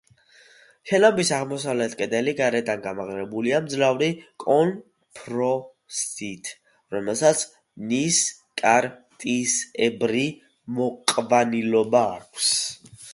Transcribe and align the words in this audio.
შენობის 0.91 1.31
აღმოსავლეთ 1.35 1.91
კედელი 1.99 2.33
გარედან 2.39 2.81
გამაგრებულია 2.85 3.59
მძლავრი 3.65 4.07
კონტრფორსით, 4.45 6.51
რომელსაც 6.97 7.45
ნისკარტისებრი 7.93 10.27
მოყვანილობა 10.81 12.05
აქვს. 12.19 12.53